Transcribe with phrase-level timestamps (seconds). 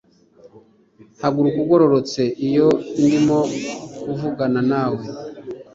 [1.21, 2.67] Haguruka ugororotse iyo
[3.01, 3.39] ndimo
[4.01, 5.03] kuvugana nawe